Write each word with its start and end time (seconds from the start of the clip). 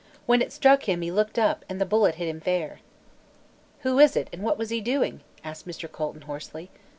When 0.25 0.41
it 0.41 0.51
struck 0.51 0.89
him 0.89 1.01
he 1.03 1.11
looked 1.11 1.37
up 1.37 1.63
and 1.69 1.79
the 1.79 1.85
bullet 1.85 2.15
hit 2.15 2.27
him 2.27 2.39
fair." 2.41 2.79
"Who 3.81 3.99
is 3.99 4.15
it, 4.15 4.31
and 4.33 4.41
what 4.41 4.57
was 4.57 4.71
he 4.71 4.81
doing?" 4.81 5.21
asked 5.43 5.67
Mr. 5.67 5.87
Colton 5.91 6.21
hoarsely. 6.23 6.71